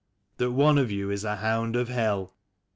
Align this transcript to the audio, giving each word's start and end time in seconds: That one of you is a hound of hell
That 0.37 0.49
one 0.49 0.79
of 0.79 0.89
you 0.89 1.11
is 1.11 1.23
a 1.23 1.35
hound 1.35 1.75
of 1.75 1.87
hell 1.89 2.33